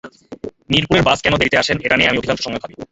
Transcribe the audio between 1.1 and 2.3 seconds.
কেন দেরিতে আসেন, এটা নিয়েই আমি